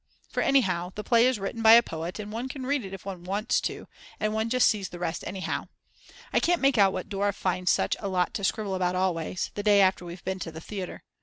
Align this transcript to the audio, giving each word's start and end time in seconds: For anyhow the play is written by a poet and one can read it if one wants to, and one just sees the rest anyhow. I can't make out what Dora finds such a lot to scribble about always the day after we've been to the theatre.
For 0.31 0.41
anyhow 0.41 0.91
the 0.95 1.03
play 1.03 1.27
is 1.27 1.37
written 1.37 1.61
by 1.61 1.73
a 1.73 1.83
poet 1.83 2.17
and 2.17 2.31
one 2.31 2.49
can 2.49 2.65
read 2.65 2.83
it 2.83 2.91
if 2.91 3.05
one 3.05 3.23
wants 3.23 3.61
to, 3.61 3.87
and 4.19 4.33
one 4.33 4.49
just 4.49 4.67
sees 4.67 4.89
the 4.89 4.97
rest 4.97 5.23
anyhow. 5.27 5.67
I 6.33 6.39
can't 6.39 6.59
make 6.59 6.79
out 6.79 6.91
what 6.91 7.07
Dora 7.07 7.33
finds 7.33 7.71
such 7.71 7.95
a 7.99 8.07
lot 8.07 8.33
to 8.33 8.43
scribble 8.43 8.73
about 8.73 8.95
always 8.95 9.51
the 9.53 9.61
day 9.61 9.79
after 9.79 10.03
we've 10.03 10.25
been 10.25 10.39
to 10.39 10.51
the 10.51 10.59
theatre. 10.59 11.03